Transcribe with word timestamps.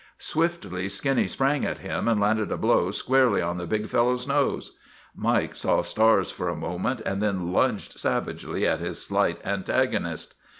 Swiftly 0.17 0.89
Skinny 0.89 1.27
sprang 1.27 1.63
at 1.63 1.77
him 1.77 2.07
and 2.07 2.19
landed 2.19 2.51
a 2.51 2.57
blow 2.57 2.89
squarely 2.89 3.39
on 3.39 3.59
the 3.59 3.67
big 3.67 3.87
fellow's 3.87 4.27
nose. 4.27 4.75
Mike 5.13 5.53
saw 5.53 5.83
stars 5.83 6.31
for 6.31 6.49
a 6.49 6.55
moment, 6.55 7.01
and 7.05 7.21
then 7.21 7.53
lunged 7.53 7.99
savagely 7.99 8.65
at 8.65 8.79
his 8.79 8.99
slight 8.99 9.39
antagonist. 9.45 10.33